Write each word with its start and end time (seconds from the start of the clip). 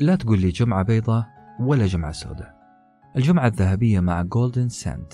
لا 0.00 0.16
تقول 0.16 0.40
لي 0.40 0.48
جمعة 0.48 0.82
بيضة 0.82 1.26
ولا 1.60 1.86
جمعة 1.86 2.12
سوداء. 2.12 2.56
الجمعة 3.16 3.46
الذهبية 3.46 4.00
مع 4.00 4.22
Golden 4.22 4.68
Scent 4.68 5.12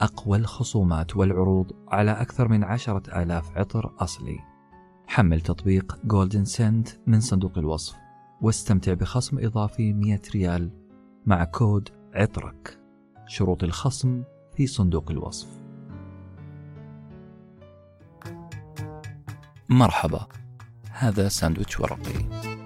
أقوى 0.00 0.38
الخصومات 0.38 1.16
والعروض 1.16 1.72
على 1.88 2.10
أكثر 2.10 2.48
من 2.48 2.64
عشرة 2.64 3.22
آلاف 3.22 3.56
عطر 3.56 3.94
أصلي. 3.98 4.38
حمل 5.06 5.40
تطبيق 5.40 5.98
Golden 6.04 6.44
Scent 6.44 6.88
من 7.06 7.20
صندوق 7.20 7.58
الوصف 7.58 7.96
واستمتع 8.40 8.94
بخصم 8.94 9.38
إضافي 9.38 9.92
100 9.92 10.20
ريال 10.34 10.70
مع 11.26 11.44
كود 11.44 11.88
عطرك. 12.14 12.78
شروط 13.26 13.64
الخصم 13.64 14.22
في 14.56 14.66
صندوق 14.66 15.10
الوصف. 15.10 15.48
مرحبا 19.68 20.26
هذا 20.90 21.28
ساندويتش 21.28 21.80
ورقي. 21.80 22.57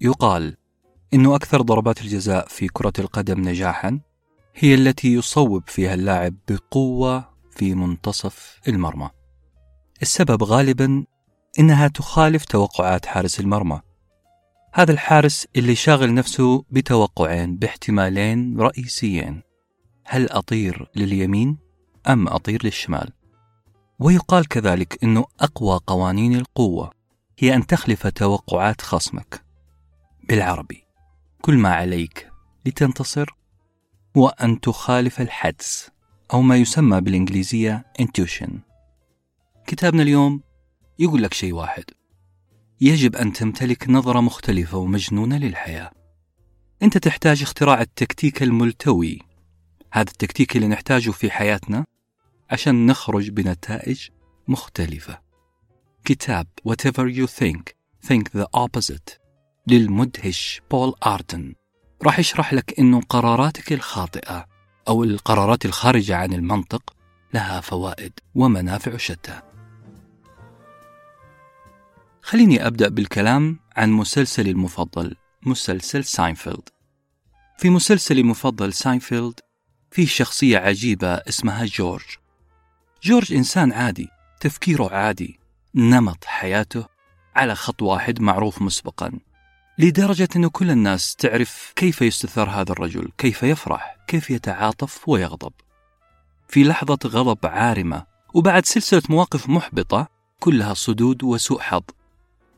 يقال 0.00 0.56
إن 1.14 1.26
أكثر 1.26 1.62
ضربات 1.62 2.00
الجزاء 2.00 2.48
في 2.48 2.68
كرة 2.68 2.92
القدم 2.98 3.48
نجاحا 3.48 4.00
هي 4.54 4.74
التي 4.74 5.14
يصوب 5.14 5.68
فيها 5.68 5.94
اللاعب 5.94 6.34
بقوة 6.48 7.28
في 7.50 7.74
منتصف 7.74 8.60
المرمى. 8.68 9.10
السبب 10.02 10.42
غالبا 10.42 11.04
إنها 11.58 11.88
تخالف 11.88 12.44
توقعات 12.44 13.06
حارس 13.06 13.40
المرمى. 13.40 13.80
هذا 14.72 14.92
الحارس 14.92 15.46
اللي 15.56 15.74
شاغل 15.74 16.14
نفسه 16.14 16.64
بتوقعين 16.70 17.56
باحتمالين 17.56 18.60
رئيسيين. 18.60 19.42
هل 20.04 20.30
أطير 20.30 20.90
لليمين 20.96 21.58
أم 22.08 22.28
أطير 22.28 22.64
للشمال؟ 22.64 23.12
ويقال 23.98 24.48
كذلك 24.48 25.04
أنه 25.04 25.24
أقوى 25.40 25.80
قوانين 25.86 26.36
القوة 26.36 26.90
هي 27.38 27.54
أن 27.54 27.66
تخلف 27.66 28.06
توقعات 28.06 28.80
خصمك. 28.80 29.45
بالعربي. 30.28 30.84
كل 31.42 31.56
ما 31.56 31.68
عليك 31.68 32.30
لتنتصر 32.66 33.30
هو 34.16 34.28
أن 34.28 34.60
تخالف 34.60 35.20
الحدس 35.20 35.90
أو 36.32 36.42
ما 36.42 36.56
يسمى 36.56 37.00
بالإنجليزية 37.00 37.84
intuition. 38.02 38.50
كتابنا 39.66 40.02
اليوم 40.02 40.42
يقول 40.98 41.22
لك 41.22 41.34
شيء 41.34 41.52
واحد. 41.52 41.84
يجب 42.80 43.16
أن 43.16 43.32
تمتلك 43.32 43.88
نظرة 43.88 44.20
مختلفة 44.20 44.78
ومجنونة 44.78 45.38
للحياة. 45.38 45.90
أنت 46.82 46.98
تحتاج 46.98 47.42
اختراع 47.42 47.80
التكتيك 47.80 48.42
الملتوي. 48.42 49.18
هذا 49.92 50.10
التكتيك 50.10 50.56
اللي 50.56 50.68
نحتاجه 50.68 51.10
في 51.10 51.30
حياتنا 51.30 51.84
عشان 52.50 52.86
نخرج 52.86 53.30
بنتائج 53.30 54.08
مختلفة. 54.48 55.20
كتاب 56.04 56.46
Whatever 56.68 57.16
You 57.16 57.26
Think 57.26 57.62
Think 58.08 58.22
the 58.40 58.46
Opposite. 58.56 59.25
للمدهش 59.66 60.60
بول 60.70 60.94
آردن. 61.06 61.54
راح 62.02 62.18
يشرح 62.18 62.52
لك 62.54 62.78
أنه 62.78 63.00
قراراتك 63.00 63.72
الخاطئة 63.72 64.46
أو 64.88 65.04
القرارات 65.04 65.64
الخارجة 65.64 66.16
عن 66.16 66.32
المنطق 66.32 66.94
لها 67.34 67.60
فوائد 67.60 68.12
ومنافع 68.34 68.96
شتى. 68.96 69.42
خليني 72.22 72.66
أبدأ 72.66 72.88
بالكلام 72.88 73.58
عن 73.76 73.92
مسلسلي 73.92 74.50
المفضل 74.50 75.16
مسلسل 75.42 76.04
ساينفيلد. 76.04 76.68
في 77.58 77.70
مسلسلي 77.70 78.20
المفضل 78.20 78.72
ساينفيلد 78.72 79.40
في 79.90 80.06
شخصية 80.06 80.58
عجيبة 80.58 81.08
اسمها 81.08 81.64
جورج. 81.64 82.04
جورج 83.02 83.34
إنسان 83.34 83.72
عادي 83.72 84.08
تفكيره 84.40 84.94
عادي 84.94 85.40
نمط 85.74 86.24
حياته 86.24 86.86
على 87.36 87.54
خط 87.54 87.82
واحد 87.82 88.20
معروف 88.20 88.62
مسبقا. 88.62 89.12
لدرجة 89.78 90.28
أن 90.36 90.48
كل 90.48 90.70
الناس 90.70 91.16
تعرف 91.16 91.72
كيف 91.76 92.02
يستثار 92.02 92.50
هذا 92.50 92.72
الرجل 92.72 93.10
كيف 93.18 93.42
يفرح 93.42 93.96
كيف 94.06 94.30
يتعاطف 94.30 95.08
ويغضب. 95.08 95.52
في 96.48 96.64
لحظة 96.64 96.98
غضب 97.06 97.38
عارمة 97.44 98.06
وبعد 98.34 98.66
سلسلة 98.66 99.02
مواقف 99.08 99.48
محبطة 99.48 100.08
كلها 100.40 100.74
صدود 100.74 101.24
وسوء 101.24 101.60
حظ. 101.60 101.82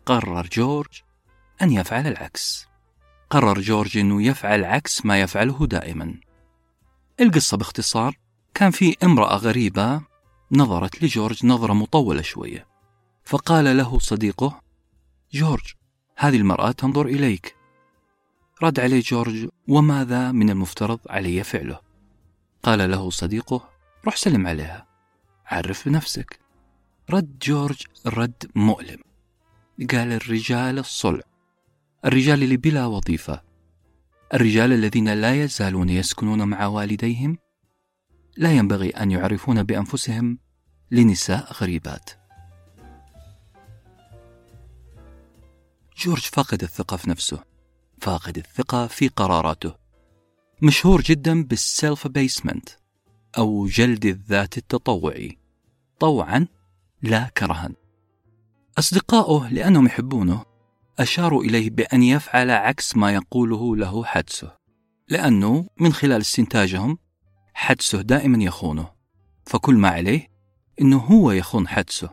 قرر 0.07 0.49
جورج 0.53 1.03
أن 1.63 1.73
يفعل 1.73 2.07
العكس. 2.07 2.67
قرر 3.31 3.61
جورج 3.61 3.99
أنه 3.99 4.23
يفعل 4.23 4.65
عكس 4.65 5.07
ما 5.07 5.21
يفعله 5.21 5.67
دائما. 5.67 6.15
القصة 7.21 7.57
باختصار 7.57 8.17
كان 8.55 8.71
في 8.71 8.97
امرأة 9.03 9.37
غريبة 9.37 10.01
نظرت 10.53 11.03
لجورج 11.03 11.47
نظرة 11.47 11.73
مطولة 11.73 12.23
شوية. 12.23 12.67
فقال 13.25 13.77
له 13.77 13.99
صديقه 13.99 14.61
جورج 15.33 15.78
هذه 16.21 16.37
المرأة 16.37 16.71
تنظر 16.71 17.07
إليك. 17.07 17.57
رد 18.63 18.81
عليه 18.81 19.03
جورج 19.03 19.49
وماذا 19.69 20.33
من 20.33 20.51
المفترض 20.51 21.01
علي 21.11 21.45
فعله؟ 21.45 21.81
قال 22.63 22.91
له 22.91 23.11
صديقه 23.11 23.69
روح 24.05 24.17
سلم 24.17 24.47
عليها. 24.47 24.87
عرف 25.47 25.89
بنفسك 25.89 26.39
رد 27.11 27.39
جورج 27.39 27.83
رد 28.07 28.51
مؤلم. 28.55 28.99
قال 29.91 30.13
الرجال 30.13 30.79
الصلع. 30.79 31.23
الرجال 32.05 32.43
اللي 32.43 32.57
بلا 32.57 32.87
وظيفة. 32.87 33.43
الرجال 34.35 34.73
الذين 34.73 35.09
لا 35.09 35.35
يزالون 35.35 35.89
يسكنون 35.89 36.49
مع 36.49 36.67
والديهم. 36.67 37.39
لا 38.37 38.53
ينبغي 38.53 38.91
أن 38.91 39.11
يعرفون 39.11 39.63
بأنفسهم 39.63 40.39
لنساء 40.91 41.53
غريبات. 41.53 42.11
جورج 45.99 46.21
فاقد 46.21 46.63
الثقة 46.63 46.97
في 46.97 47.11
نفسه 47.11 47.45
فاقد 48.01 48.39
الثقة 48.39 48.87
في 48.87 49.09
قراراته. 49.09 49.75
مشهور 50.63 51.03
جدا 51.03 51.45
بالسيلف 51.45 52.07
بيسمنت 52.07 52.69
أو 53.39 53.67
جلد 53.67 54.07
الذات 54.07 54.59
التطوعي. 54.59 55.39
طوعا 56.01 56.47
لا 57.03 57.31
كرها. 57.37 57.71
أصدقائه 58.79 59.49
لأنهم 59.53 59.87
يحبونه 59.87 60.45
أشاروا 60.99 61.45
إليه 61.45 61.71
بأن 61.71 62.03
يفعل 62.03 62.51
عكس 62.51 62.97
ما 62.97 63.15
يقوله 63.15 63.77
له 63.77 64.05
حدسه 64.05 64.57
لأنه 65.09 65.67
من 65.81 65.93
خلال 65.93 66.21
استنتاجهم 66.21 66.99
حدسه 67.55 68.01
دائما 68.01 68.45
يخونه. 68.45 68.91
فكل 69.47 69.75
ما 69.75 69.89
عليه 69.89 70.29
أنه 70.81 70.99
هو 70.99 71.31
يخون 71.31 71.69
حدسه. 71.69 72.11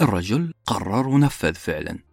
الرجل 0.00 0.52
قرر 0.66 1.08
ونفذ 1.08 1.54
فعلا. 1.54 2.07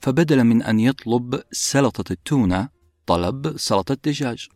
فبدلا 0.00 0.42
من 0.42 0.62
أن 0.62 0.80
يطلب 0.80 1.42
سلطة 1.52 2.12
التونة 2.12 2.68
طلب 3.06 3.56
سلطة 3.56 3.96
دجاج 4.04 4.48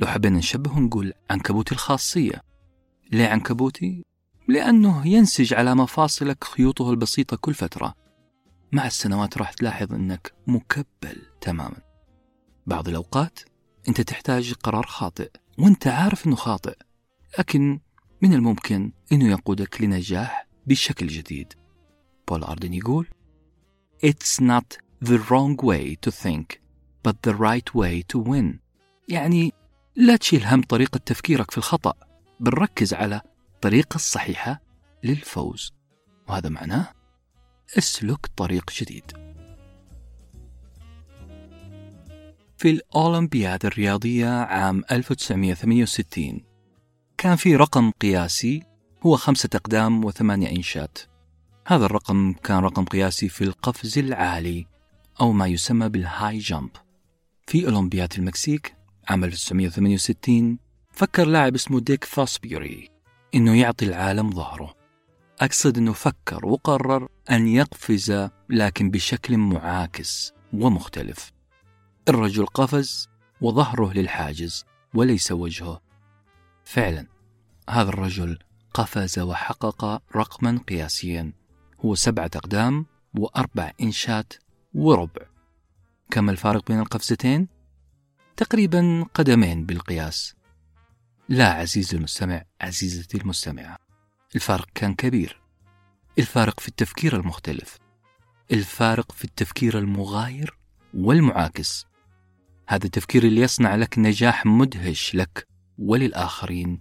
لو 0.00 0.06
حبينا 0.06 0.38
نشبه 0.38 0.78
نقول 0.78 1.12
عنكبوتي 1.30 1.72
الخاصية. 1.72 2.42
ليه 3.12 3.26
عنكبوتي؟ 3.28 4.04
لأنه 4.48 5.06
ينسج 5.06 5.54
على 5.54 5.74
مفاصلك 5.74 6.44
خيوطه 6.44 6.90
البسيطة 6.90 7.36
كل 7.36 7.54
فترة. 7.54 7.94
مع 8.72 8.86
السنوات 8.86 9.38
راح 9.38 9.52
تلاحظ 9.52 9.94
أنك 9.94 10.32
مكبل 10.46 11.22
تماما. 11.40 11.76
بعض 12.66 12.88
الأوقات 12.88 13.40
أنت 13.88 14.00
تحتاج 14.00 14.52
قرار 14.52 14.86
خاطئ 14.86 15.30
وأنت 15.58 15.86
عارف 15.86 16.26
أنه 16.26 16.36
خاطئ 16.36 16.76
لكن 17.38 17.80
من 18.22 18.34
الممكن 18.34 18.92
أنه 19.12 19.30
يقودك 19.30 19.82
لنجاح 19.82 20.48
بشكل 20.66 21.06
جديد. 21.06 21.52
بول 22.28 22.44
أردن 22.44 22.74
يقول 22.74 23.08
It's 24.06 24.40
not 24.40 24.78
the 25.04 25.18
wrong 25.18 25.56
way 25.62 25.96
to 26.06 26.10
think. 26.10 26.61
But 27.08 27.14
the 27.26 27.34
right 27.34 27.74
way 27.74 28.02
to 28.12 28.18
win. 28.18 28.58
يعني 29.08 29.52
لا 29.96 30.16
تشيل 30.16 30.44
هم 30.44 30.62
طريقة 30.62 30.98
تفكيرك 30.98 31.50
في 31.50 31.58
الخطأ 31.58 31.94
بل 32.40 32.54
ركز 32.54 32.94
على 32.94 33.20
الطريقة 33.54 33.94
الصحيحة 33.96 34.62
للفوز. 35.04 35.72
وهذا 36.28 36.48
معناه 36.48 36.88
أسلك 37.78 38.26
طريق 38.36 38.70
جديد. 38.80 39.12
في 42.56 42.70
الأولمبياد 42.70 43.66
الرياضية 43.66 44.28
عام 44.28 44.82
1968 44.92 46.44
كان 47.18 47.36
في 47.36 47.56
رقم 47.56 47.90
قياسي 47.90 48.62
هو 49.06 49.16
خمسة 49.16 49.48
أقدام 49.54 50.04
وثمانية 50.04 50.50
إنشات. 50.56 50.98
هذا 51.66 51.86
الرقم 51.86 52.32
كان 52.32 52.58
رقم 52.58 52.84
قياسي 52.84 53.28
في 53.28 53.44
القفز 53.44 53.98
العالي 53.98 54.66
أو 55.20 55.32
ما 55.32 55.46
يسمى 55.46 55.88
بال 55.88 56.38
high 56.38 56.54
jump 56.54 56.70
في 57.52 57.66
أولمبياد 57.66 58.12
المكسيك 58.18 58.76
عام 59.08 59.24
1968 59.24 60.58
فكر 60.92 61.24
لاعب 61.24 61.54
اسمه 61.54 61.80
ديك 61.80 62.04
فاسبيري 62.04 62.90
إنه 63.34 63.60
يعطي 63.60 63.84
العالم 63.84 64.30
ظهره. 64.30 64.74
أقصد 65.40 65.78
أنه 65.78 65.92
فكر 65.92 66.46
وقرر 66.46 67.08
أن 67.30 67.48
يقفز 67.48 68.28
لكن 68.48 68.90
بشكل 68.90 69.36
معاكس 69.36 70.32
ومختلف. 70.52 71.32
الرجل 72.08 72.46
قفز 72.46 73.08
وظهره 73.40 73.92
للحاجز 73.92 74.64
وليس 74.94 75.32
وجهه. 75.32 75.80
فعلا 76.64 77.06
هذا 77.70 77.88
الرجل 77.88 78.38
قفز 78.74 79.18
وحقق 79.18 80.02
رقما 80.16 80.60
قياسيا. 80.68 81.32
هو 81.84 81.94
سبعة 81.94 82.30
أقدام 82.36 82.86
وأربع 83.14 83.72
إنشات 83.80 84.32
وربع. 84.74 85.31
كم 86.12 86.30
الفارق 86.30 86.66
بين 86.68 86.80
القفزتين؟ 86.80 87.48
تقريبا 88.36 89.04
قدمين 89.14 89.66
بالقياس. 89.66 90.34
لا 91.28 91.52
عزيزي 91.52 91.96
المستمع 91.96 92.42
عزيزتي 92.60 93.18
المستمعة 93.18 93.76
الفارق 94.34 94.68
كان 94.74 94.94
كبير. 94.94 95.40
الفارق 96.18 96.60
في 96.60 96.68
التفكير 96.68 97.16
المختلف. 97.16 97.78
الفارق 98.50 99.12
في 99.12 99.24
التفكير 99.24 99.78
المغاير 99.78 100.58
والمعاكس. 100.94 101.86
هذا 102.68 102.86
التفكير 102.86 103.24
اللي 103.24 103.40
يصنع 103.40 103.74
لك 103.74 103.98
نجاح 103.98 104.46
مدهش 104.46 105.14
لك 105.14 105.46
وللآخرين. 105.78 106.80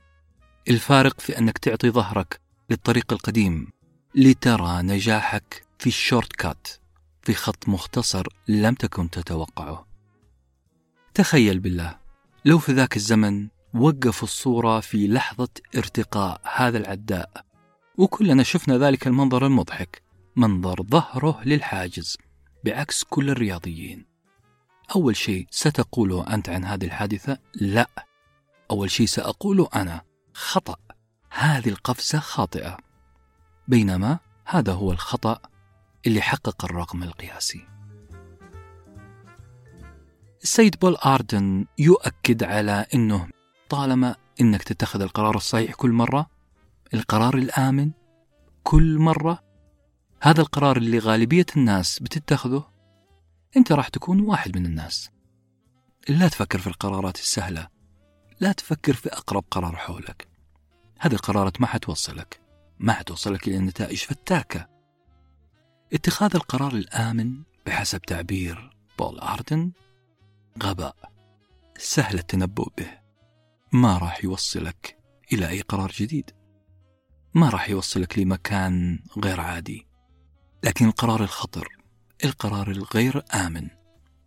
الفارق 0.70 1.20
في 1.20 1.38
أنك 1.38 1.58
تعطي 1.58 1.90
ظهرك 1.90 2.42
للطريق 2.70 3.14
القديم 3.14 3.68
لترى 4.16 4.82
نجاحك 4.82 5.66
في 5.80 5.88
الشورت 5.88 6.34
كات. 6.34 6.81
في 7.24 7.34
خط 7.34 7.70
مختصر 7.70 8.28
لم 8.48 8.74
تكن 8.74 9.10
تتوقعه. 9.10 9.88
تخيل 11.14 11.60
بالله 11.60 12.00
لو 12.46 12.60
في 12.60 12.72
ذاك 12.74 12.96
الزمن 12.98 13.48
وقفوا 13.74 14.28
الصورة 14.28 14.80
في 14.80 15.08
لحظة 15.08 15.50
ارتقاء 15.78 16.42
هذا 16.56 16.78
العداء 16.78 17.46
وكلنا 17.98 18.44
شفنا 18.44 18.78
ذلك 18.78 19.08
المنظر 19.08 19.46
المضحك 19.46 20.02
منظر 20.36 20.84
ظهره 20.84 21.42
للحاجز 21.46 22.18
بعكس 22.66 23.04
كل 23.04 23.30
الرياضيين. 23.30 24.06
أول 24.96 25.16
شيء 25.16 25.48
ستقوله 25.52 26.34
أنت 26.34 26.50
عن 26.50 26.66
هذه 26.66 26.86
الحادثة؟ 26.86 27.38
لا. 27.56 27.90
أول 28.72 28.92
شيء 28.92 29.06
سأقوله 29.06 29.70
أنا 29.76 30.02
خطأ. 30.34 30.76
هذه 31.30 31.70
القفزة 31.70 32.20
خاطئة. 32.20 32.78
بينما 33.68 34.20
هذا 34.46 34.74
هو 34.74 34.92
الخطأ 34.92 35.40
اللي 36.08 36.22
حقق 36.22 36.66
الرقم 36.66 37.04
القياسي. 37.04 37.68
السيد 40.44 40.76
بول 40.80 40.96
آردن 40.96 41.66
يؤكد 41.78 42.44
على 42.44 42.86
أنه 42.94 43.28
طالما 43.70 44.16
أنك 44.42 44.64
تتخذ 44.64 45.02
القرار 45.02 45.36
الصحيح 45.36 45.74
كل 45.74 45.92
مرة 45.92 46.30
القرار 46.94 47.38
الآمن 47.38 47.92
كل 48.64 48.98
مرة 49.00 49.44
هذا 50.22 50.42
القرار 50.42 50.78
اللي 50.78 51.00
غالبية 51.00 51.46
الناس 51.58 52.00
بتتخذه 52.00 52.72
أنت 53.58 53.72
راح 53.72 53.88
تكون 53.88 54.22
واحد 54.22 54.58
من 54.58 54.66
الناس. 54.66 55.10
لا 56.10 56.28
تفكر 56.28 56.60
في 56.60 56.68
القرارات 56.68 57.16
السهلة 57.16 57.68
لا 58.40 58.52
تفكر 58.52 58.94
في 58.94 59.10
أقرب 59.10 59.44
قرار 59.52 59.76
حولك. 59.76 60.28
هذه 61.00 61.14
القرارات 61.14 61.62
ما 61.62 61.68
حتوصلك 61.68 62.42
ما 62.80 62.94
حتوصلك 62.94 63.48
إلى 63.48 63.60
نتائج 63.60 63.98
فتاكة. 63.98 64.68
اتخاذ 65.94 66.36
القرار 66.36 66.74
الآمن 66.76 67.44
بحسب 67.66 68.02
تعبير 68.02 68.70
بول 69.00 69.20
آردن 69.20 69.72
غباء 70.64 70.96
سهل 71.78 72.20
التنبؤ 72.20 72.70
به. 72.78 72.88
ما 73.74 73.98
راح 73.98 74.24
يوصلك 74.24 74.98
إلى 75.34 75.50
أي 75.50 75.62
قرار 75.62 75.92
جديد. 75.92 76.32
ما 77.34 77.50
راح 77.50 77.70
يوصلك 77.70 78.20
لمكان 78.20 79.00
غير 79.24 79.40
عادي. 79.40 79.88
لكن 80.64 80.86
القرار 80.86 81.24
الخطر 81.24 81.68
القرار 82.26 82.72
الغير 82.72 83.24
آمن 83.34 83.68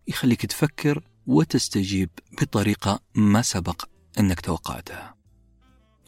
يخليك 0.09 0.47
تفكر 0.47 1.05
وتستجيب 1.27 2.11
بطريقة 2.41 3.01
ما 3.15 3.43
سبق 3.43 3.85
أنك 4.19 4.41
توقعتها. 4.41 5.15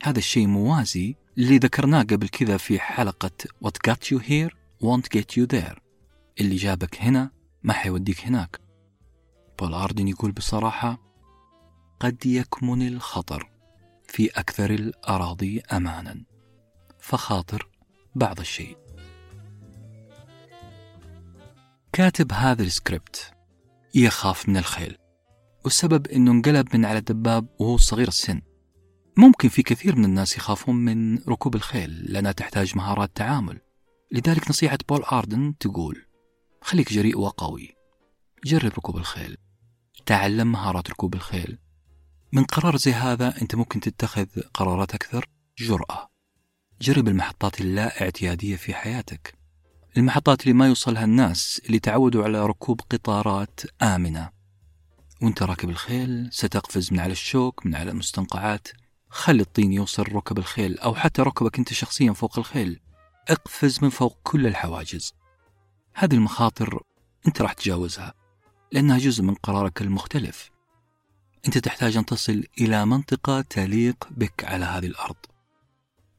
هذا 0.02 0.18
الشيء 0.18 0.46
موازي 0.46 1.16
اللي 1.38 1.58
ذكرناه 1.58 2.02
قبل 2.02 2.28
كذا 2.28 2.56
في 2.56 2.80
حلقة 2.80 3.30
What 3.64 3.90
got 3.90 4.10
you 4.10 4.18
here 4.18 4.65
won't 4.82 5.18
get 5.18 5.36
you 5.36 5.46
there. 5.46 5.80
اللي 6.40 6.56
جابك 6.56 7.02
هنا 7.02 7.30
ما 7.62 7.72
حيوديك 7.72 8.26
هناك. 8.26 8.60
بول 9.58 9.74
آردن 9.74 10.08
يقول 10.08 10.32
بصراحة 10.32 10.98
قد 12.00 12.26
يكمن 12.26 12.88
الخطر 12.88 13.50
في 14.08 14.26
أكثر 14.26 14.70
الأراضي 14.70 15.60
أمانا. 15.60 16.24
فخاطر 16.98 17.68
بعض 18.14 18.40
الشيء. 18.40 18.76
كاتب 21.92 22.32
هذا 22.32 22.62
السكريبت. 22.62 23.32
يخاف 23.94 24.48
من 24.48 24.56
الخيل. 24.56 24.96
والسبب 25.64 26.06
أنه 26.06 26.30
انقلب 26.30 26.76
من 26.76 26.84
على 26.84 26.98
الدباب 26.98 27.48
وهو 27.58 27.76
صغير 27.76 28.08
السن. 28.08 28.42
ممكن 29.16 29.48
في 29.48 29.62
كثير 29.62 29.96
من 29.96 30.04
الناس 30.04 30.36
يخافون 30.36 30.76
من 30.76 31.18
ركوب 31.18 31.54
الخيل 31.54 31.90
لأنها 32.12 32.32
تحتاج 32.32 32.76
مهارات 32.76 33.10
تعامل. 33.14 33.60
لذلك 34.12 34.50
نصيحة 34.50 34.78
بول 34.88 35.02
آردن 35.02 35.54
تقول 35.60 36.06
خليك 36.60 36.92
جريء 36.92 37.18
وقوي 37.18 37.76
جرب 38.44 38.72
ركوب 38.72 38.96
الخيل 38.96 39.36
تعلم 40.06 40.52
مهارات 40.52 40.90
ركوب 40.90 41.14
الخيل. 41.14 41.58
من 42.32 42.44
قرار 42.44 42.76
زي 42.76 42.92
هذا 42.92 43.42
أنت 43.42 43.54
ممكن 43.54 43.80
تتخذ 43.80 44.26
قرارات 44.54 44.94
أكثر 44.94 45.26
جرأة. 45.58 46.08
جرب 46.80 47.08
المحطات 47.08 47.60
اللا 47.60 48.02
اعتيادية 48.02 48.56
في 48.56 48.74
حياتك 48.74 49.34
المحطات 49.96 50.42
اللي 50.42 50.52
ما 50.52 50.66
يوصلها 50.66 51.04
الناس 51.04 51.62
اللي 51.66 51.78
تعودوا 51.78 52.24
على 52.24 52.46
ركوب 52.46 52.80
قطارات 52.80 53.60
آمنة. 53.82 54.30
وأنت 55.22 55.42
راكب 55.42 55.70
الخيل 55.70 56.28
ستقفز 56.32 56.92
من 56.92 57.00
على 57.00 57.12
الشوك 57.12 57.66
من 57.66 57.74
على 57.74 57.90
المستنقعات 57.90 58.68
خلي 59.08 59.42
الطين 59.42 59.72
يوصل 59.72 60.02
ركب 60.02 60.38
الخيل 60.38 60.78
أو 60.78 60.94
حتى 60.94 61.22
ركبك 61.22 61.58
أنت 61.58 61.72
شخصيا 61.72 62.12
فوق 62.12 62.38
الخيل. 62.38 62.80
اقفز 63.28 63.84
من 63.84 63.90
فوق 63.90 64.18
كل 64.22 64.46
الحواجز. 64.46 65.14
هذه 65.94 66.14
المخاطر 66.14 66.82
أنت 67.26 67.42
راح 67.42 67.52
تجاوزها 67.52 68.14
لأنها 68.72 68.98
جزء 68.98 69.22
من 69.22 69.34
قرارك 69.34 69.82
المختلف. 69.82 70.50
أنت 71.46 71.58
تحتاج 71.58 71.96
أن 71.96 72.06
تصل 72.06 72.44
إلى 72.60 72.86
منطقة 72.86 73.40
تليق 73.40 74.08
بك 74.10 74.44
على 74.44 74.64
هذه 74.64 74.86
الأرض. 74.86 75.16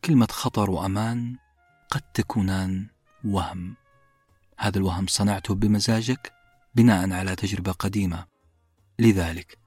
كلمة 0.05 0.27
خطر 0.31 0.71
وأمان 0.71 1.37
قد 1.89 2.01
تكونان 2.01 2.87
وهم. 3.25 3.75
هذا 4.57 4.77
الوهم 4.77 5.07
صنعته 5.07 5.55
بمزاجك 5.55 6.33
بناء 6.75 7.11
على 7.11 7.35
تجربة 7.35 7.71
قديمة. 7.71 8.25
لذلك 8.99 9.57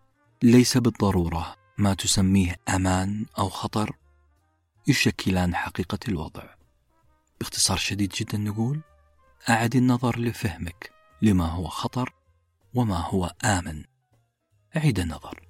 ليس 0.42 0.76
بالضرورة 0.76 1.56
ما 1.78 1.94
تسميه 1.94 2.56
أمان 2.68 3.26
أو 3.38 3.49
خطر 3.49 3.97
يشكلان 4.87 5.54
حقيقة 5.54 5.99
الوضع. 6.09 6.60
باختصار 7.40 7.76
شديد 7.76 8.09
جدا 8.09 8.38
نقول 8.38 8.80
أعد 9.49 9.76
النظر 9.76 10.18
لفهمك 10.18 10.90
لما 11.23 11.47
هو 11.47 11.66
خطر 11.66 12.12
وما 12.75 12.97
هو 12.97 13.35
آمن. 13.44 13.85
عيد 14.76 14.99
النظر. 14.99 15.40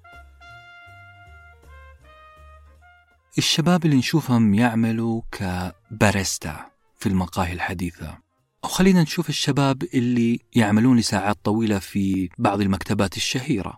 الشباب 3.37 3.85
اللي 3.85 3.95
نشوفهم 3.95 4.53
يعملوا 4.53 5.21
كباريستا 5.31 6.71
في 6.97 7.09
المقاهي 7.09 7.53
الحديثة. 7.53 8.17
أو 8.63 8.69
خلينا 8.69 9.01
نشوف 9.01 9.29
الشباب 9.29 9.83
اللي 9.83 10.39
يعملون 10.55 10.97
لساعات 10.97 11.37
طويلة 11.43 11.79
في 11.79 12.29
بعض 12.37 12.61
المكتبات 12.61 13.17
الشهيرة. 13.17 13.77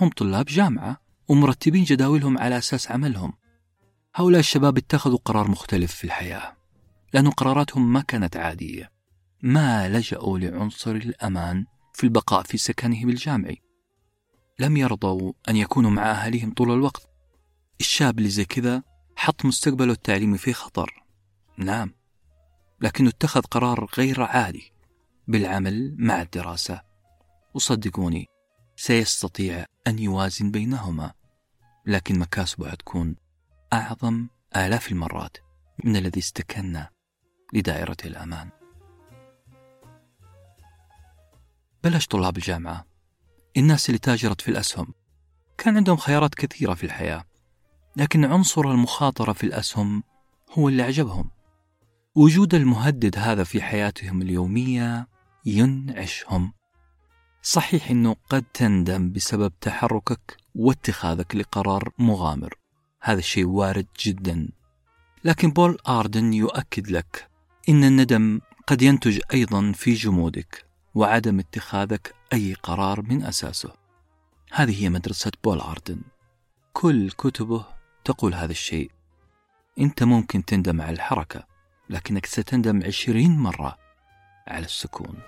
هم 0.00 0.08
طلاب 0.08 0.44
جامعة 0.44 1.00
ومرتبين 1.28 1.84
جداولهم 1.84 2.38
على 2.38 2.58
أساس 2.58 2.90
عملهم. 2.90 3.32
هؤلاء 4.14 4.40
الشباب 4.40 4.78
اتخذوا 4.78 5.18
قرار 5.24 5.50
مختلف 5.50 5.94
في 5.94 6.04
الحياة. 6.04 6.61
لأن 7.14 7.30
قراراتهم 7.30 7.92
ما 7.92 8.00
كانت 8.00 8.36
عادية. 8.36 8.90
ما 9.42 9.88
لجأوا 9.88 10.38
لعنصر 10.38 10.90
الأمان 10.90 11.66
في 11.94 12.04
البقاء 12.04 12.42
في 12.42 12.58
سكنهم 12.58 13.08
الجامعي 13.08 13.62
لم 14.58 14.76
يرضوا 14.76 15.32
أن 15.48 15.56
يكونوا 15.56 15.90
مع 15.90 16.10
أهاليهم 16.10 16.54
طول 16.54 16.70
الوقت. 16.70 17.08
الشاب 17.80 18.18
اللي 18.18 18.28
زي 18.28 18.44
كذا 18.44 18.82
حط 19.16 19.44
مستقبله 19.44 19.92
التعليمي 19.92 20.38
في 20.38 20.52
خطر. 20.52 21.04
نعم 21.56 21.94
لكنه 22.80 23.08
اتخذ 23.08 23.40
قرار 23.40 23.88
غير 23.98 24.22
عادي. 24.22 24.72
بالعمل 25.28 25.94
مع 25.98 26.22
الدراسة. 26.22 26.82
وصدقوني 27.54 28.26
سيستطيع 28.76 29.64
أن 29.86 29.98
يوازن 29.98 30.50
بينهما. 30.50 31.12
لكن 31.86 32.18
مكاسبه 32.18 32.70
حتكون 32.70 33.16
أعظم 33.72 34.28
آلاف 34.56 34.92
المرات 34.92 35.36
من 35.84 35.96
الذي 35.96 36.20
استكن 36.20 36.86
لدائرة 37.52 37.96
الأمان. 38.04 38.48
بلاش 41.84 42.06
طلاب 42.06 42.36
الجامعة. 42.36 42.86
الناس 43.56 43.88
اللي 43.88 43.98
تاجرت 43.98 44.40
في 44.40 44.48
الأسهم. 44.48 44.94
كان 45.58 45.76
عندهم 45.76 45.96
خيارات 45.96 46.34
كثيرة 46.34 46.74
في 46.74 46.84
الحياة. 46.84 47.24
لكن 47.96 48.24
عنصر 48.24 48.60
المخاطرة 48.60 49.32
في 49.32 49.44
الأسهم 49.44 50.02
هو 50.50 50.68
اللي 50.68 50.82
عجبهم 50.82 51.30
وجود 52.14 52.54
المهدد 52.54 53.18
هذا 53.18 53.44
في 53.44 53.62
حياتهم 53.62 54.22
اليومية 54.22 55.08
ينعشهم. 55.46 56.52
صحيح 57.42 57.90
أنه 57.90 58.16
قد 58.28 58.44
تندم 58.54 59.12
بسبب 59.12 59.52
تحركك 59.60 60.36
واتخاذك 60.54 61.36
لقرار 61.36 61.92
مغامر. 61.98 62.54
هذا 63.02 63.18
الشيء 63.18 63.46
وارد 63.46 63.86
جدا. 64.00 64.48
لكن 65.24 65.50
بول 65.50 65.78
آردن 65.88 66.32
يؤكد 66.32 66.90
لك 66.90 67.31
إن 67.68 67.84
الندم 67.84 68.40
قد 68.66 68.82
ينتج 68.82 69.20
أيضا 69.34 69.72
في 69.72 69.94
جمودك 69.94 70.64
وعدم 70.94 71.38
اتخاذك 71.38 72.14
أي 72.32 72.54
قرار 72.62 73.02
من 73.02 73.22
أساسه. 73.24 73.72
هذه 74.52 74.82
هي 74.82 74.88
مدرسة 74.88 75.32
بول 75.44 75.60
آردن. 75.60 76.00
كل 76.72 77.10
كتبه 77.10 77.66
تقول 78.04 78.34
هذا 78.34 78.50
الشيء. 78.50 78.90
أنت 79.78 80.02
ممكن 80.02 80.44
تندم 80.44 80.80
على 80.80 80.92
الحركة 80.92 81.46
لكنك 81.90 82.26
ستندم 82.26 82.82
عشرين 82.86 83.38
مرة 83.38 83.78
على 84.48 84.64
السكون. 84.64 85.18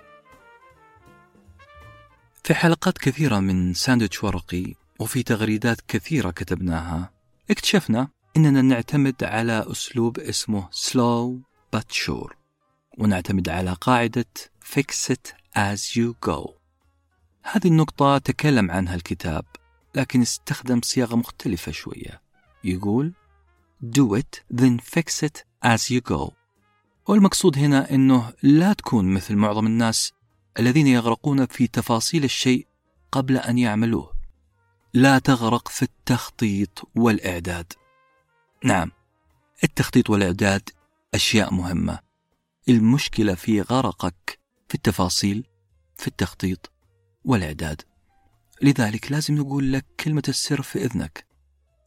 في 2.43 2.53
حلقات 2.53 2.97
كثيرة 2.97 3.39
من 3.39 3.73
ساندويتش 3.73 4.23
ورقي 4.23 4.73
وفي 4.99 5.23
تغريدات 5.23 5.81
كثيرة 5.87 6.31
كتبناها 6.31 7.11
اكتشفنا 7.51 8.07
أننا 8.37 8.61
نعتمد 8.61 9.23
على 9.23 9.65
أسلوب 9.71 10.19
اسمه 10.19 10.69
slow 10.71 11.54
sure 11.81 12.35
ونعتمد 12.97 13.49
على 13.49 13.73
قاعدة 13.73 14.25
fix 14.73 15.11
it 15.11 15.33
as 15.55 15.95
you 15.95 16.29
go. 16.29 16.49
هذه 17.43 17.67
النقطة 17.67 18.17
تكلم 18.17 18.71
عنها 18.71 18.95
الكتاب 18.95 19.45
لكن 19.95 20.21
استخدم 20.21 20.81
صياغة 20.81 21.15
مختلفة 21.15 21.71
شوية. 21.71 22.21
يقول 22.63 23.13
do 23.83 24.19
it 24.19 24.57
then 24.57 24.79
fix 24.79 25.27
it 25.27 25.43
as 25.65 25.91
you 25.91 26.01
go. 26.13 26.31
والمقصود 27.07 27.57
هنا 27.57 27.91
أنه 27.91 28.33
لا 28.43 28.73
تكون 28.73 29.13
مثل 29.13 29.35
معظم 29.35 29.65
الناس 29.67 30.13
الذين 30.59 30.87
يغرقون 30.87 31.45
في 31.45 31.67
تفاصيل 31.67 32.23
الشيء 32.23 32.67
قبل 33.11 33.37
أن 33.37 33.57
يعملوه. 33.57 34.15
لا 34.93 35.19
تغرق 35.19 35.67
في 35.67 35.83
التخطيط 35.83 36.89
والإعداد. 36.95 37.73
نعم 38.63 38.91
التخطيط 39.63 40.09
والإعداد 40.09 40.69
أشياء 41.15 41.53
مهمة. 41.53 41.99
المشكلة 42.69 43.35
في 43.35 43.61
غرقك 43.61 44.39
في 44.67 44.75
التفاصيل 44.75 45.47
في 45.97 46.07
التخطيط 46.07 46.71
والإعداد. 47.25 47.81
لذلك 48.61 49.11
لازم 49.11 49.35
نقول 49.35 49.73
لك 49.73 49.85
كلمة 49.99 50.23
السر 50.27 50.61
في 50.61 50.85
إذنك. 50.85 51.27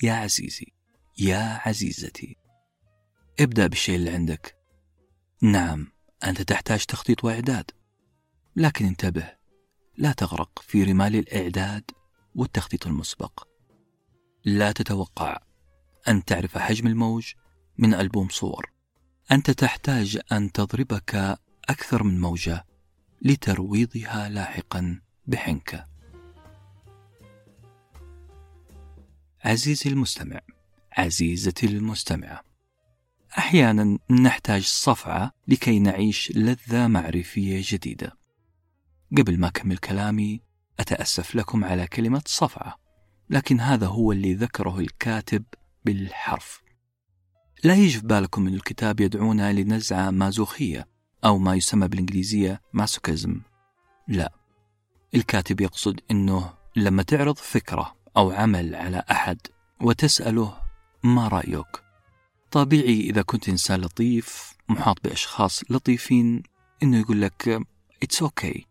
يا 0.03 0.13
عزيزي 0.13 0.73
يا 1.19 1.61
عزيزتي. 1.69 2.37
ابدأ 3.41 3.67
بالشيء 3.67 3.97
اللي 3.97 4.11
عندك. 4.11 4.57
نعم 5.43 5.93
أنت 6.25 6.43
تحتاج 6.43 6.85
تخطيط 6.85 7.25
وإعداد. 7.25 7.71
لكن 8.57 8.87
انتبه 8.87 9.33
لا 9.97 10.13
تغرق 10.13 10.63
في 10.63 10.85
رمال 10.85 11.17
الإعداد 11.17 11.91
والتخطيط 12.35 12.87
المسبق. 12.87 13.49
لا 14.45 14.73
تتوقع 14.73 15.39
أن 16.09 16.25
تعرف 16.25 16.59
حجم 16.59 16.87
الموج 16.87 17.33
من 17.79 17.95
ألبوم 17.95 18.29
صور. 18.29 18.78
أنت 19.33 19.51
تحتاج 19.51 20.19
أن 20.33 20.53
تضربك 20.53 21.39
أكثر 21.69 22.03
من 22.03 22.21
موجة 22.21 22.65
لترويضها 23.23 24.29
لاحقا 24.29 25.01
بحنكة 25.27 25.87
عزيزي 29.45 29.91
المستمع 29.91 30.41
عزيزتي 30.93 31.67
المستمعة 31.67 32.49
أحيانا 33.39 33.99
نحتاج 34.11 34.63
صفعة 34.63 35.33
لكي 35.49 35.79
نعيش 35.79 36.33
لذة 36.37 36.87
معرفية 36.87 37.63
جديدة. 37.65 38.13
قبل 39.19 39.41
ما 39.41 39.49
أكمل 39.49 39.79
كلامي 39.79 40.41
أتأسف 40.81 41.35
لكم 41.35 41.65
على 41.65 41.87
كلمة 41.87 42.23
صفعة 42.27 42.79
لكن 43.31 43.61
هذا 43.61 43.87
هو 43.87 44.13
اللي 44.13 44.35
ذكره 44.35 44.79
الكاتب 44.79 45.45
بالحرف. 45.85 46.68
لا 47.65 47.75
يجي 47.75 47.99
في 47.99 48.07
بالكم 48.07 48.47
أن 48.47 48.55
الكتاب 48.55 49.01
يدعونا 49.01 49.53
لنزعة 49.53 50.11
مازوخية 50.11 50.89
أو 51.25 51.39
ما 51.39 51.55
يسمى 51.55 51.89
بالإنجليزية 51.89 52.61
ماسوكيزم 52.73 53.41
لا. 54.09 54.33
الكاتب 55.15 55.61
يقصد 55.61 56.01
أنه 56.11 56.55
لما 56.77 57.03
تعرض 57.03 57.37
فكرة 57.37 57.97
أو 58.17 58.31
عمل 58.31 58.75
على 58.75 59.03
أحد 59.11 59.39
وتسأله 59.81 60.61
ما 61.03 61.29
رأيك? 61.29 61.83
طبيعي 62.51 63.01
إذا 63.01 63.23
كنت 63.23 63.49
إنسان 63.49 63.81
لطيف 63.81 64.53
محاط 64.69 65.05
بأشخاص 65.05 65.63
لطيفين 65.71 66.43
إنه 66.83 66.99
يقول 66.99 67.23
لك 67.23 67.49
أوكي 68.23 68.53
okay. 68.53 68.65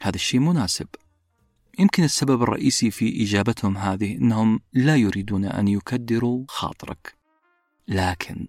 هذا 0.00 0.14
الشيء 0.14 0.40
مناسب. 0.40 0.86
يمكن 1.78 2.04
السبب 2.04 2.42
الرئيسي 2.42 2.90
في 2.90 3.22
إجابتهم 3.22 3.78
هذه 3.78 4.16
أنهم 4.16 4.60
لا 4.72 4.96
يريدون 4.96 5.44
أن 5.44 5.68
يكدروا 5.68 6.44
خاطرك. 6.48 7.17
لكن 7.88 8.48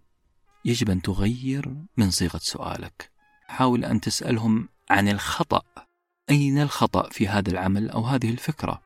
يجب 0.66 0.90
أن 0.90 1.02
تغير 1.02 1.76
من 1.98 2.12
صيغة 2.12 2.38
سؤالك. 2.44 3.12
حاول 3.48 3.86
أن 3.86 4.02
تسألهم 4.02 4.70
عن 4.90 5.08
الخطأ. 5.08 5.62
أين 6.30 6.62
الخطأ 6.62 7.10
في 7.10 7.28
هذا 7.28 7.52
العمل 7.52 7.90
أو 7.90 8.06
هذه 8.06 8.30
الفكرة؟ 8.30 8.82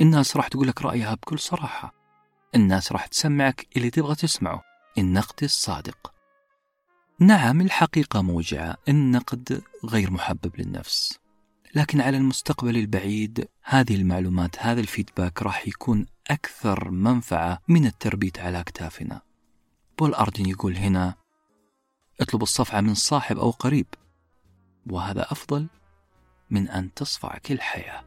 الناس 0.00 0.36
راح 0.36 0.48
تقول 0.48 0.68
لك 0.68 0.82
رأيها 0.82 1.14
بكل 1.14 1.38
صراحة. 1.38 1.94
الناس 2.54 2.92
راح 2.92 3.06
تسمعك 3.06 3.66
اللي 3.76 3.90
تبغى 3.90 4.14
تسمعه. 4.14 4.62
النقد 4.98 5.44
الصادق. 5.44 6.12
نعم 7.18 7.60
الحقيقة 7.60 8.22
موجعة. 8.22 8.76
النقد 8.88 9.62
غير 9.84 10.10
محبب 10.10 10.52
للنفس. 10.58 11.18
لكن 11.74 12.00
على 12.00 12.16
المستقبل 12.16 12.76
البعيد 12.76 13.48
هذه 13.62 13.94
المعلومات 13.94 14.56
هذا 14.58 14.80
الفيدباك 14.80 15.42
راح 15.42 15.68
يكون 15.68 16.06
أكثر 16.30 16.90
منفعة 16.90 17.62
من 17.68 17.86
التربيت 17.86 18.38
على 18.38 18.60
أكتافنا. 18.60 19.33
بول 19.98 20.14
أردن 20.14 20.46
يقول 20.46 20.76
هنا 20.76 21.14
اطلب 22.20 22.42
الصفعة 22.42 22.80
من 22.80 22.94
صاحب 22.94 23.38
أو 23.38 23.50
قريب 23.50 23.86
وهذا 24.90 25.32
أفضل 25.32 25.66
من 26.50 26.68
أن 26.68 26.94
تصفعك 26.94 27.52
الحياة 27.52 28.04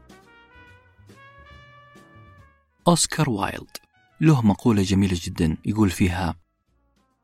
أوسكار 2.88 3.30
وايلد 3.30 3.76
له 4.20 4.46
مقولة 4.46 4.82
جميلة 4.82 5.18
جدا 5.22 5.56
يقول 5.64 5.90
فيها 5.90 6.36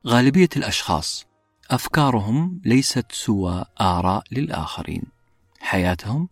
غالبية 0.07 0.49
الأشخاص 0.57 1.25
أفكارهم 1.71 2.61
ليست 2.65 3.11
سوى 3.11 3.65
آراء 3.81 4.23
للآخرين 4.31 5.03
حياتهم 5.59 6.29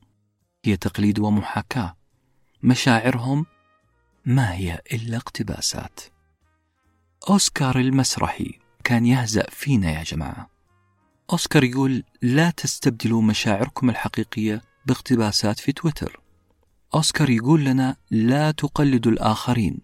هي 0.65 0.77
تقليد 0.77 1.19
ومحاكاة 1.19 1.95
مشاعرهم 2.63 3.45
ما 4.25 4.53
هي 4.53 4.81
إلا 4.93 5.17
اقتباسات. 5.17 5.99
أوسكار 7.29 7.79
المسرحي 7.79 8.59
كان 8.83 9.05
يهزأ 9.05 9.45
فينا 9.49 9.91
يا 9.91 10.03
جماعة. 10.03 10.49
أوسكار 11.31 11.63
يقول 11.63 12.03
لا 12.21 12.49
تستبدلوا 12.49 13.21
مشاعركم 13.21 13.89
الحقيقية 13.89 14.61
باقتباسات 14.85 15.59
في 15.59 15.71
تويتر. 15.71 16.19
أوسكار 16.95 17.29
يقول 17.29 17.65
لنا 17.65 17.95
لا 18.11 18.51
تقلدوا 18.51 19.11
الآخرين 19.11 19.79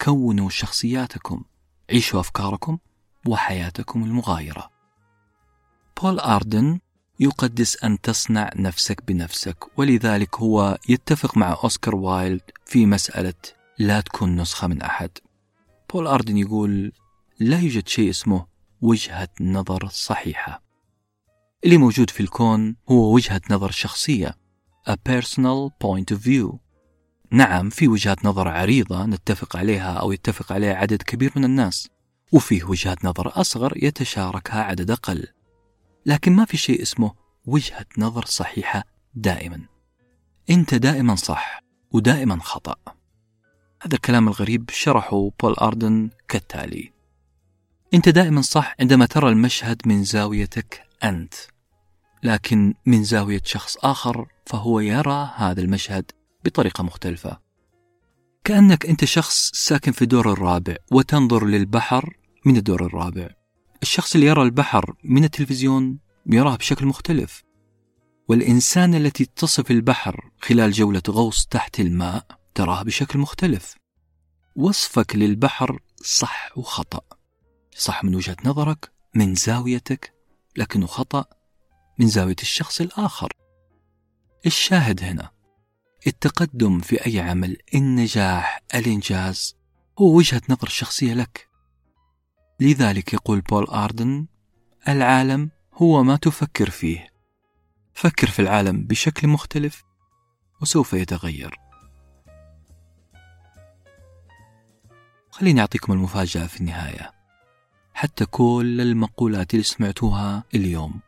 كونوا 0.00 0.50
شخصياتكم 0.50 1.42
عيشوا 1.90 2.20
أفكاركم 2.20 2.78
وحياتكم 3.26 4.04
المغايرة. 4.04 4.70
بول 6.02 6.20
آردن 6.20 6.78
يقدس 7.20 7.84
أن 7.84 8.00
تصنع 8.00 8.50
نفسك 8.56 9.02
بنفسك 9.06 9.78
ولذلك 9.78 10.36
هو 10.36 10.78
يتفق 10.88 11.36
مع 11.36 11.58
أوسكار 11.64 11.96
وايلد 11.96 12.42
في 12.66 12.86
مسألة 12.86 13.34
لا 13.78 14.00
تكون 14.00 14.36
نسخة 14.36 14.66
من 14.66 14.82
أحد. 14.82 15.10
بول 15.94 16.06
آردن 16.06 16.36
يقول 16.36 16.92
لا 17.40 17.60
يوجد 17.60 17.88
شيء 17.88 18.10
اسمه 18.10 18.46
وجهة 18.80 19.28
نظر 19.40 19.88
صحيحة. 19.88 20.62
اللي 21.64 21.76
موجود 21.76 22.10
في 22.10 22.20
الكون 22.20 22.76
هو 22.88 23.14
وجهة 23.14 23.40
نظر 23.50 23.70
شخصية 23.70 24.34
a 24.90 24.92
personal 24.92 25.70
point 25.84 26.16
of 26.16 26.20
view. 26.20 26.56
نعم 27.30 27.70
في 27.70 27.88
وجهات 27.88 28.24
نظر 28.24 28.48
عريضة 28.48 29.06
نتفق 29.06 29.56
عليها 29.56 29.92
أو 29.94 30.12
يتفق 30.12 30.52
عليها 30.52 30.74
عدد 30.74 31.02
كبير 31.02 31.32
من 31.36 31.44
الناس 31.44 31.88
وفيه 32.32 32.64
وجهات 32.64 33.04
نظر 33.04 33.40
أصغر 33.40 33.84
يتشاركها 33.84 34.62
عدد 34.62 34.90
أقل. 34.90 35.26
لكن 36.06 36.32
ما 36.32 36.44
في 36.44 36.56
شيء 36.56 36.82
اسمه 36.82 37.14
وجهة 37.46 37.86
نظر 37.98 38.24
صحيحة 38.24 38.84
دائما. 39.14 39.60
أنت 40.50 40.74
دائما 40.74 41.14
صح 41.14 41.60
ودائما 41.90 42.38
خطأ. 42.40 42.76
هذا 43.86 43.94
الكلام 43.94 44.28
الغريب 44.28 44.70
شرحه 44.70 45.30
بول 45.40 45.54
أردن 45.54 46.10
كالتالي. 46.28 46.92
أنت 47.94 48.08
دائما 48.08 48.42
صح 48.42 48.74
عندما 48.80 49.06
ترى 49.06 49.28
المشهد 49.28 49.82
من 49.86 50.04
زاويتك 50.04 50.82
أنت 51.04 51.34
لكن 52.22 52.74
من 52.86 53.04
زاوية 53.04 53.40
شخص 53.44 53.76
آخر 53.76 54.26
فهو 54.46 54.80
يرى 54.80 55.30
هذا 55.36 55.60
المشهد 55.60 56.10
بطريقة 56.44 56.82
مختلفة. 56.84 57.38
كأنك 58.44 58.86
أنت 58.86 59.04
شخص 59.04 59.50
ساكن 59.54 59.92
في 59.92 60.02
الدور 60.02 60.32
الرابع 60.32 60.76
وتنظر 60.92 61.46
للبحر 61.46 62.16
من 62.44 62.56
الدور 62.56 62.86
الرابع. 62.86 63.28
الشخص 63.82 64.14
اللي 64.14 64.26
يرى 64.26 64.42
البحر 64.42 64.94
من 65.04 65.24
التلفزيون 65.24 65.98
يراه 66.26 66.56
بشكل 66.56 66.86
مختلف. 66.86 67.42
والإنسان 68.28 68.94
التي 68.94 69.24
تصف 69.24 69.70
البحر 69.70 70.30
خلال 70.40 70.72
جولة 70.72 71.02
غوص 71.08 71.46
تحت 71.46 71.80
الماء 71.80 72.43
تراه 72.54 72.82
بشكل 72.82 73.18
مختلف. 73.18 73.74
وصفك 74.56 75.16
للبحر 75.16 75.78
صح 76.02 76.58
وخطأ. 76.58 77.00
صح 77.76 78.04
من 78.04 78.14
وجهة 78.14 78.36
نظرك 78.44 78.92
من 79.14 79.34
زاويتك 79.34 80.14
لكنه 80.56 80.86
خطأ 80.86 81.24
من 81.98 82.06
زاوية 82.06 82.36
الشخص 82.42 82.80
الآخر. 82.80 83.32
الشاهد 84.46 85.02
هنا 85.02 85.30
التقدم 86.06 86.80
في 86.80 87.06
أي 87.06 87.20
عمل 87.20 87.56
النجاح 87.74 88.62
الإنجاز 88.74 89.56
هو 89.98 90.16
وجهة 90.16 90.42
نظر 90.48 90.68
شخصية 90.68 91.14
لك. 91.14 91.48
لذلك 92.60 93.14
يقول 93.14 93.40
بول 93.40 93.64
آردن 93.64 94.26
العالم 94.88 95.50
هو 95.74 96.02
ما 96.02 96.16
تفكر 96.16 96.70
فيه. 96.70 97.08
فكر 97.94 98.26
في 98.26 98.42
العالم 98.42 98.84
بشكل 98.84 99.28
مختلف 99.28 99.82
وسوف 100.62 100.92
يتغير. 100.92 101.63
خليني 105.34 105.60
أعطيكم 105.60 105.92
المفاجأة 105.92 106.46
في 106.46 106.60
النهاية. 106.60 107.12
حتى 107.94 108.26
كل 108.26 108.80
المقولات 108.80 109.54
اللي 109.54 109.64
سمعتوها 109.64 110.44
اليوم 110.54 111.00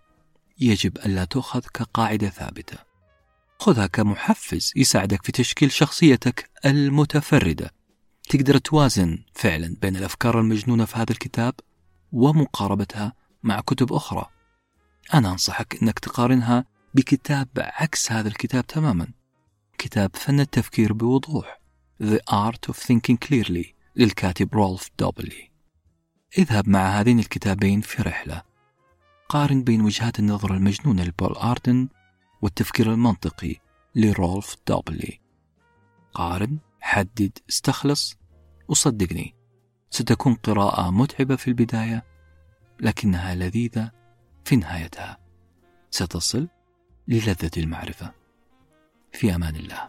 يجب 0.61 0.99
ألا 0.99 1.25
تؤخذ 1.25 1.61
كقاعدة 1.61 2.29
ثابتة. 2.29 2.79
خذها 3.59 3.87
كمحفز 3.87 4.73
يساعدك 4.77 5.25
في 5.27 5.33
تشكيل 5.33 5.73
شخصيتك 5.73 6.51
المتفردة. 6.65 7.71
تقدر 8.29 8.59
توازن 8.59 9.19
فعلا 9.35 9.77
بين 9.83 9.97
الأفكار 9.97 10.41
المجنونة 10.41 10.85
في 10.85 10.97
هذا 10.97 11.11
الكتاب 11.11 11.55
ومقاربتها 12.12 13.12
مع 13.43 13.61
كتب 13.61 13.93
أخرى. 13.93 14.27
أنا 15.15 15.31
أنصحك 15.33 15.83
أنك 15.83 15.99
تقارنها 15.99 16.65
بكتاب 16.95 17.49
عكس 17.57 18.12
هذا 18.12 18.29
الكتاب 18.29 18.67
تماما. 18.67 19.09
كتاب 19.79 20.11
فن 20.15 20.41
التفكير 20.41 20.93
بوضوح. 20.93 21.61
The 22.03 22.19
Art 22.31 22.73
of 22.73 22.77
Thinking 22.77 23.17
Clearly. 23.29 23.76
للكاتب 23.97 24.55
رولف 24.55 24.91
دوبلي. 24.99 25.51
اذهب 26.39 26.69
مع 26.69 27.01
هذين 27.01 27.19
الكتابين 27.19 27.81
في 27.81 28.03
رحلة. 28.03 28.43
قارن 29.29 29.65
بين 29.65 29.81
وجهات 29.81 30.19
النظر 30.19 30.55
المجنونة 30.55 31.05
لبول 31.05 31.37
آردن 31.37 31.89
والتفكير 32.43 32.93
المنطقي 32.93 33.57
لرولف 33.95 34.57
دوبلي. 34.69 35.21
قارن 36.15 36.59
حدد 36.81 37.39
استخلص 37.49 38.17
وصدقني 38.69 39.35
ستكون 39.91 40.35
قراءة 40.35 40.91
متعبة 40.91 41.37
في 41.37 41.49
البداية 41.49 42.05
لكنها 42.81 43.35
لذيذة 43.35 43.91
في 44.45 44.57
نهايتها. 44.57 45.19
ستصل 45.91 46.49
للذة 47.09 47.51
المعرفة. 47.57 48.13
في 49.13 49.35
أمان 49.35 49.57
الله. 49.57 49.89